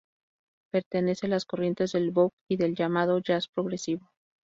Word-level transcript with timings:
Pertenece 0.71 1.27
a 1.27 1.29
las 1.29 1.45
corrientes 1.45 1.91
del 1.91 2.09
bop 2.09 2.33
y 2.49 2.57
del 2.57 2.73
llamado 2.73 3.19
"jazz 3.19 3.47
progresivo". 3.47 4.09